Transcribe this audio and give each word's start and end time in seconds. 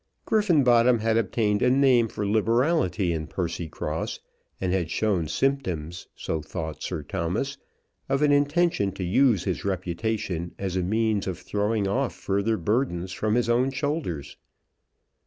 Griffenbottom 0.25 0.97
had 1.01 1.15
obtained 1.15 1.61
a 1.61 1.69
name 1.69 2.07
for 2.07 2.25
liberality 2.27 3.13
in 3.13 3.27
Percycross, 3.27 4.19
and 4.59 4.73
had 4.73 4.89
shown 4.89 5.27
symptoms, 5.27 6.07
so 6.15 6.41
thought 6.41 6.81
Sir 6.81 7.03
Thomas, 7.03 7.59
of 8.09 8.23
an 8.23 8.31
intention 8.31 8.91
to 8.93 9.03
use 9.03 9.43
his 9.43 9.63
reputation 9.63 10.55
as 10.57 10.75
a 10.75 10.81
means 10.81 11.27
of 11.27 11.37
throwing 11.37 11.87
off 11.87 12.15
further 12.15 12.57
burdens 12.57 13.11
from 13.11 13.35
his 13.35 13.47
own 13.47 13.69
shoulders. 13.69 14.37